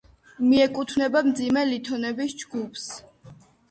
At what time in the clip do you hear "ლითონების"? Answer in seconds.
1.69-2.37